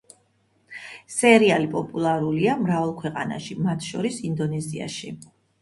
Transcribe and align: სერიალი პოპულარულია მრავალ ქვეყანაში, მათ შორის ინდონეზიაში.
სერიალი 1.15 1.69
პოპულარულია 1.75 2.57
მრავალ 2.63 2.95
ქვეყანაში, 3.03 3.59
მათ 3.69 3.89
შორის 3.93 4.21
ინდონეზიაში. 4.31 5.17